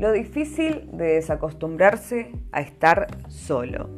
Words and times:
Lo 0.00 0.12
difícil 0.12 0.88
de 0.94 1.16
desacostumbrarse 1.16 2.32
a 2.52 2.62
estar 2.62 3.06
solo. 3.28 3.90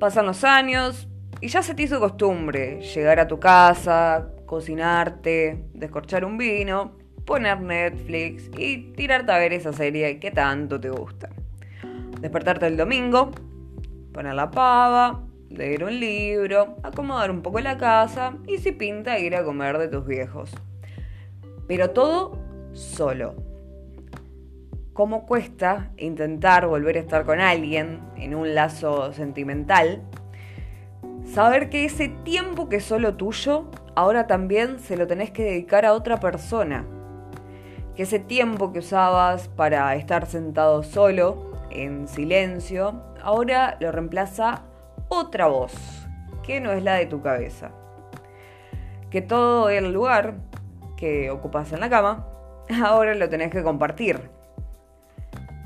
Pasan 0.00 0.24
los 0.24 0.42
años 0.42 1.06
y 1.42 1.48
ya 1.48 1.62
se 1.62 1.74
te 1.74 1.82
hizo 1.82 2.00
costumbre 2.00 2.80
llegar 2.80 3.20
a 3.20 3.28
tu 3.28 3.38
casa, 3.38 4.30
cocinarte, 4.46 5.66
descorchar 5.74 6.24
un 6.24 6.38
vino, 6.38 6.96
poner 7.26 7.60
Netflix 7.60 8.50
y 8.56 8.92
tirarte 8.92 9.32
a 9.32 9.38
ver 9.38 9.52
esa 9.52 9.74
serie 9.74 10.18
que 10.18 10.30
tanto 10.30 10.80
te 10.80 10.88
gusta. 10.88 11.28
Despertarte 12.22 12.66
el 12.66 12.78
domingo, 12.78 13.32
poner 14.14 14.32
la 14.32 14.50
pava, 14.50 15.26
leer 15.50 15.84
un 15.84 16.00
libro, 16.00 16.78
acomodar 16.82 17.30
un 17.30 17.42
poco 17.42 17.60
la 17.60 17.76
casa 17.76 18.38
y 18.46 18.56
si 18.56 18.72
pinta 18.72 19.18
ir 19.18 19.36
a 19.36 19.44
comer 19.44 19.76
de 19.76 19.88
tus 19.88 20.06
viejos. 20.06 20.50
Pero 21.68 21.90
todo 21.90 22.38
solo. 22.72 23.53
¿Cómo 24.94 25.26
cuesta 25.26 25.90
intentar 25.96 26.68
volver 26.68 26.96
a 26.96 27.00
estar 27.00 27.24
con 27.24 27.40
alguien 27.40 27.98
en 28.14 28.32
un 28.32 28.54
lazo 28.54 29.12
sentimental? 29.12 30.04
Saber 31.24 31.68
que 31.68 31.84
ese 31.84 32.06
tiempo 32.06 32.68
que 32.68 32.76
es 32.76 32.84
solo 32.84 33.16
tuyo, 33.16 33.72
ahora 33.96 34.28
también 34.28 34.78
se 34.78 34.96
lo 34.96 35.08
tenés 35.08 35.32
que 35.32 35.42
dedicar 35.42 35.84
a 35.84 35.94
otra 35.94 36.20
persona. 36.20 36.84
Que 37.96 38.04
ese 38.04 38.20
tiempo 38.20 38.72
que 38.72 38.78
usabas 38.78 39.48
para 39.48 39.96
estar 39.96 40.26
sentado 40.26 40.84
solo, 40.84 41.50
en 41.70 42.06
silencio, 42.06 43.02
ahora 43.20 43.76
lo 43.80 43.90
reemplaza 43.90 44.62
otra 45.08 45.48
voz, 45.48 45.74
que 46.44 46.60
no 46.60 46.70
es 46.70 46.84
la 46.84 46.94
de 46.94 47.06
tu 47.06 47.20
cabeza. 47.20 47.72
Que 49.10 49.22
todo 49.22 49.70
el 49.70 49.92
lugar 49.92 50.34
que 50.96 51.32
ocupas 51.32 51.72
en 51.72 51.80
la 51.80 51.90
cama, 51.90 52.28
ahora 52.84 53.16
lo 53.16 53.28
tenés 53.28 53.50
que 53.50 53.64
compartir. 53.64 54.43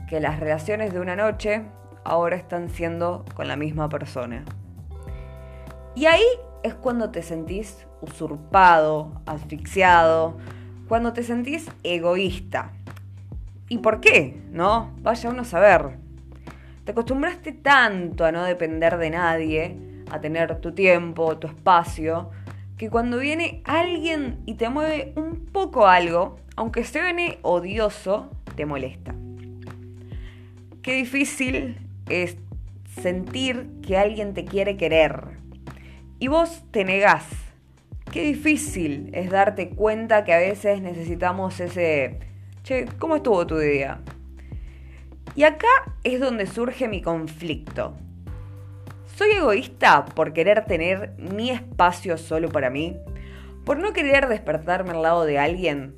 Que 0.08 0.20
las 0.20 0.40
relaciones 0.40 0.92
de 0.92 1.00
una 1.00 1.16
noche 1.16 1.62
ahora 2.04 2.36
están 2.36 2.70
siendo 2.70 3.24
con 3.34 3.48
la 3.48 3.56
misma 3.56 3.88
persona. 3.88 4.44
Y 5.94 6.06
ahí 6.06 6.24
es 6.62 6.74
cuando 6.74 7.10
te 7.10 7.22
sentís 7.22 7.86
usurpado, 8.00 9.20
asfixiado, 9.26 10.38
cuando 10.88 11.12
te 11.12 11.22
sentís 11.22 11.70
egoísta. 11.82 12.72
¿Y 13.68 13.78
por 13.78 14.00
qué? 14.00 14.40
¿No? 14.50 14.92
Vaya 15.02 15.28
uno 15.28 15.42
a 15.42 15.44
saber. 15.44 15.98
Te 16.84 16.92
acostumbraste 16.92 17.52
tanto 17.52 18.24
a 18.24 18.32
no 18.32 18.44
depender 18.44 18.96
de 18.96 19.10
nadie, 19.10 19.76
a 20.10 20.20
tener 20.20 20.60
tu 20.60 20.72
tiempo, 20.72 21.36
tu 21.36 21.48
espacio, 21.48 22.30
que 22.78 22.88
cuando 22.88 23.18
viene 23.18 23.60
alguien 23.64 24.38
y 24.46 24.54
te 24.54 24.70
mueve 24.70 25.12
un 25.16 25.46
poco 25.52 25.86
algo, 25.86 26.36
aunque 26.56 26.84
se 26.84 27.00
suene 27.00 27.38
odioso, 27.42 28.30
te 28.56 28.64
molesta. 28.64 29.14
Qué 30.88 30.94
difícil 30.94 31.76
es 32.08 32.38
sentir 33.02 33.68
que 33.86 33.98
alguien 33.98 34.32
te 34.32 34.46
quiere 34.46 34.78
querer 34.78 35.38
y 36.18 36.28
vos 36.28 36.62
te 36.70 36.82
negás. 36.82 37.26
Qué 38.10 38.22
difícil 38.22 39.10
es 39.12 39.28
darte 39.28 39.68
cuenta 39.68 40.24
que 40.24 40.32
a 40.32 40.38
veces 40.38 40.80
necesitamos 40.80 41.60
ese, 41.60 42.18
che, 42.62 42.86
¿cómo 42.98 43.16
estuvo 43.16 43.46
tu 43.46 43.58
día? 43.58 44.00
Y 45.34 45.42
acá 45.42 45.68
es 46.04 46.20
donde 46.20 46.46
surge 46.46 46.88
mi 46.88 47.02
conflicto. 47.02 47.94
¿Soy 49.14 49.32
egoísta 49.32 50.06
por 50.06 50.32
querer 50.32 50.64
tener 50.64 51.12
mi 51.18 51.50
espacio 51.50 52.16
solo 52.16 52.48
para 52.48 52.70
mí? 52.70 52.96
¿Por 53.66 53.76
no 53.78 53.92
querer 53.92 54.26
despertarme 54.26 54.92
al 54.92 55.02
lado 55.02 55.26
de 55.26 55.38
alguien? 55.38 55.96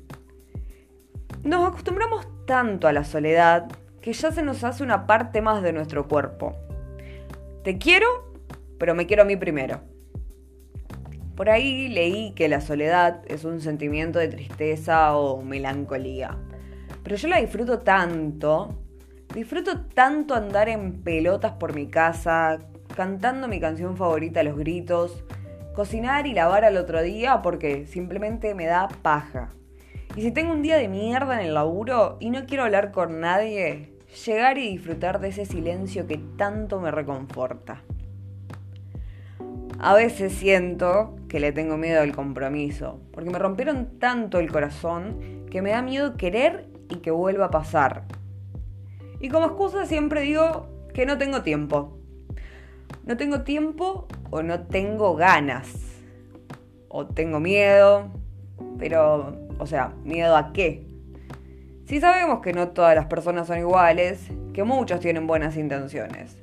Nos 1.43 1.65
acostumbramos 1.65 2.27
tanto 2.45 2.89
a 2.89 2.91
la 2.91 3.05
soledad 3.05 3.69
que 4.01 4.13
ya 4.13 4.31
se 4.31 4.43
nos 4.43 4.63
hace 4.63 4.83
una 4.83 5.05
parte 5.07 5.41
más 5.41 5.61
de 5.61 5.73
nuestro 5.73 6.07
cuerpo. 6.07 6.55
Te 7.63 7.77
quiero, 7.77 8.33
pero 8.77 8.95
me 8.95 9.05
quiero 9.05 9.23
a 9.23 9.25
mí 9.25 9.35
primero. 9.35 9.81
Por 11.35 11.49
ahí 11.49 11.87
leí 11.87 12.33
que 12.33 12.49
la 12.49 12.61
soledad 12.61 13.21
es 13.27 13.45
un 13.45 13.61
sentimiento 13.61 14.19
de 14.19 14.27
tristeza 14.27 15.15
o 15.15 15.41
melancolía. 15.41 16.37
Pero 17.03 17.15
yo 17.15 17.27
la 17.27 17.37
disfruto 17.37 17.79
tanto 17.79 18.77
Disfruto 19.33 19.85
tanto 19.85 20.35
andar 20.35 20.67
en 20.67 21.03
pelotas 21.03 21.53
por 21.53 21.73
mi 21.73 21.87
casa, 21.87 22.59
cantando 22.93 23.47
mi 23.47 23.61
canción 23.61 23.95
favorita 23.95 24.41
a 24.41 24.43
los 24.43 24.57
gritos, 24.57 25.23
cocinar 25.73 26.27
y 26.27 26.33
lavar 26.33 26.65
al 26.65 26.75
otro 26.75 27.01
día 27.01 27.41
porque 27.41 27.85
simplemente 27.85 28.53
me 28.55 28.65
da 28.65 28.89
paja. 29.01 29.53
Y 30.15 30.21
si 30.21 30.31
tengo 30.31 30.51
un 30.51 30.61
día 30.61 30.77
de 30.77 30.89
mierda 30.89 31.39
en 31.39 31.47
el 31.47 31.53
laburo 31.53 32.17
y 32.19 32.29
no 32.29 32.45
quiero 32.45 32.63
hablar 32.63 32.91
con 32.91 33.21
nadie, 33.21 33.93
llegar 34.25 34.57
y 34.57 34.69
disfrutar 34.71 35.21
de 35.21 35.29
ese 35.29 35.45
silencio 35.45 36.05
que 36.05 36.17
tanto 36.37 36.81
me 36.81 36.91
reconforta. 36.91 37.81
A 39.79 39.95
veces 39.95 40.33
siento 40.33 41.15
que 41.27 41.39
le 41.39 41.53
tengo 41.53 41.77
miedo 41.77 42.01
al 42.01 42.13
compromiso, 42.13 42.99
porque 43.11 43.29
me 43.29 43.39
rompieron 43.39 43.99
tanto 43.99 44.39
el 44.39 44.51
corazón 44.51 45.47
que 45.49 45.61
me 45.61 45.71
da 45.71 45.81
miedo 45.81 46.17
querer 46.17 46.67
y 46.89 46.97
que 46.97 47.09
vuelva 47.09 47.45
a 47.45 47.51
pasar. 47.51 48.03
Y 49.21 49.29
como 49.29 49.45
excusa 49.45 49.85
siempre 49.85 50.21
digo 50.21 50.67
que 50.93 51.05
no 51.05 51.17
tengo 51.17 51.41
tiempo. 51.41 51.97
No 53.05 53.17
tengo 53.17 53.41
tiempo 53.41 54.07
o 54.29 54.43
no 54.43 54.67
tengo 54.67 55.15
ganas. 55.15 55.73
O 56.89 57.07
tengo 57.07 57.39
miedo. 57.39 58.11
Pero, 58.77 59.35
o 59.61 59.67
sea, 59.67 59.93
¿miedo 60.03 60.35
a 60.35 60.53
qué? 60.53 60.87
Si 61.85 62.01
sabemos 62.01 62.41
que 62.41 62.51
no 62.51 62.69
todas 62.69 62.95
las 62.95 63.05
personas 63.05 63.45
son 63.45 63.59
iguales, 63.59 64.27
que 64.53 64.63
muchos 64.63 64.99
tienen 64.99 65.27
buenas 65.27 65.55
intenciones. 65.55 66.35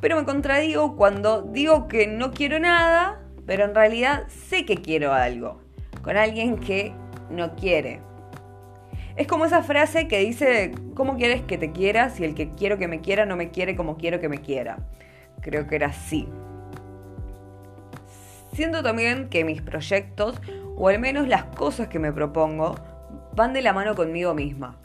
Pero 0.00 0.16
me 0.16 0.24
contradigo 0.24 0.96
cuando 0.96 1.42
digo 1.42 1.86
que 1.86 2.06
no 2.06 2.32
quiero 2.32 2.58
nada, 2.58 3.20
pero 3.44 3.64
en 3.64 3.74
realidad 3.74 4.24
sé 4.28 4.64
que 4.64 4.76
quiero 4.76 5.12
algo. 5.12 5.60
Con 6.02 6.16
alguien 6.16 6.56
que 6.56 6.94
no 7.28 7.56
quiere. 7.56 8.00
Es 9.16 9.26
como 9.26 9.44
esa 9.44 9.62
frase 9.62 10.08
que 10.08 10.20
dice, 10.20 10.72
¿cómo 10.94 11.18
quieres 11.18 11.42
que 11.42 11.58
te 11.58 11.72
quiera 11.72 12.08
si 12.08 12.24
el 12.24 12.34
que 12.34 12.54
quiero 12.54 12.78
que 12.78 12.88
me 12.88 13.02
quiera 13.02 13.26
no 13.26 13.36
me 13.36 13.50
quiere 13.50 13.76
como 13.76 13.98
quiero 13.98 14.18
que 14.18 14.30
me 14.30 14.38
quiera? 14.38 14.78
Creo 15.42 15.66
que 15.66 15.76
era 15.76 15.88
así. 15.88 16.26
Siento 18.54 18.84
también 18.84 19.28
que 19.28 19.44
mis 19.44 19.60
proyectos, 19.60 20.40
o 20.76 20.88
al 20.88 21.00
menos 21.00 21.26
las 21.26 21.44
cosas 21.44 21.88
que 21.88 21.98
me 21.98 22.12
propongo, 22.12 22.76
van 23.34 23.52
de 23.52 23.62
la 23.62 23.72
mano 23.72 23.96
conmigo 23.96 24.32
misma. 24.32 24.80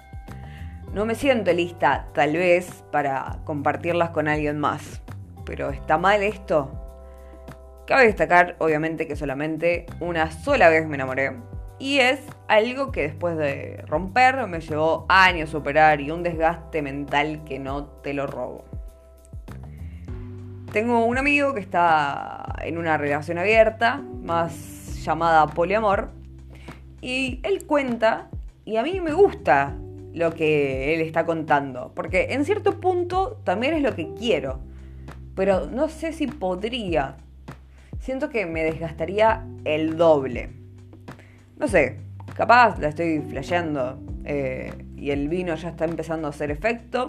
No 0.91 1.05
me 1.05 1.13
siento 1.13 1.53
lista, 1.53 2.07
tal 2.13 2.33
vez, 2.33 2.83
para 2.91 3.37
compartirlas 3.43 4.09
con 4.09 4.27
alguien 4.27 4.59
más. 4.59 5.03
Pero 5.45 5.69
¿está 5.69 5.99
mal 5.99 6.23
esto? 6.23 6.71
Cabe 7.85 8.07
destacar, 8.07 8.55
obviamente, 8.57 9.07
que 9.07 9.15
solamente 9.15 9.85
una 9.99 10.31
sola 10.31 10.69
vez 10.69 10.87
me 10.87 10.95
enamoré 10.95 11.37
y 11.79 11.99
es 11.99 12.19
algo 12.47 12.91
que 12.91 13.03
después 13.03 13.37
de 13.37 13.83
romper 13.87 14.45
me 14.47 14.59
llevó 14.59 15.05
años 15.07 15.49
superar 15.49 16.01
y 16.01 16.11
un 16.11 16.23
desgaste 16.23 16.81
mental 16.81 17.43
que 17.45 17.57
no 17.57 17.85
te 17.85 18.13
lo 18.13 18.27
robo. 18.27 18.65
Tengo 20.71 21.05
un 21.05 21.17
amigo 21.17 21.53
que 21.53 21.59
está 21.59 22.55
en 22.61 22.77
una 22.77 22.97
relación 22.97 23.37
abierta, 23.37 24.03
más 24.21 25.03
llamada 25.03 25.47
poliamor, 25.47 26.11
y 27.01 27.39
él 27.43 27.65
cuenta, 27.65 28.29
y 28.65 28.77
a 28.77 28.83
mí 28.83 28.99
me 28.99 29.13
gusta 29.13 29.75
lo 30.13 30.33
que 30.33 30.93
él 30.93 31.01
está 31.01 31.25
contando, 31.25 31.91
porque 31.95 32.33
en 32.33 32.45
cierto 32.45 32.79
punto 32.79 33.41
también 33.43 33.73
es 33.73 33.81
lo 33.81 33.95
que 33.95 34.13
quiero, 34.13 34.59
pero 35.35 35.67
no 35.67 35.89
sé 35.89 36.13
si 36.13 36.27
podría. 36.27 37.17
Siento 37.99 38.29
que 38.29 38.45
me 38.45 38.63
desgastaría 38.63 39.45
el 39.65 39.97
doble 39.97 40.59
no 41.59 41.67
sé, 41.67 41.97
capaz 42.35 42.79
la 42.79 42.87
estoy 42.87 43.19
flasheando 43.19 43.99
eh, 44.23 44.71
y 44.95 45.11
el 45.11 45.27
vino 45.27 45.53
ya 45.55 45.69
está 45.69 45.83
empezando 45.83 46.27
a 46.27 46.29
hacer 46.29 46.51
efecto. 46.51 47.07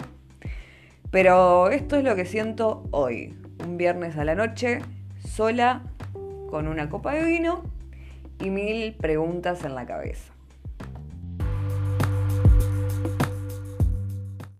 Pero 1.09 1.69
esto 1.69 1.97
es 1.97 2.03
lo 2.03 2.15
que 2.15 2.25
siento 2.25 2.83
hoy, 2.91 3.33
un 3.63 3.77
viernes 3.77 4.17
a 4.17 4.23
la 4.23 4.35
noche, 4.35 4.79
sola, 5.25 5.81
con 6.49 6.67
una 6.67 6.89
copa 6.89 7.13
de 7.13 7.23
vino 7.25 7.63
y 8.39 8.49
mil 8.49 8.93
preguntas 8.93 9.63
en 9.63 9.75
la 9.75 9.85
cabeza. 9.85 10.33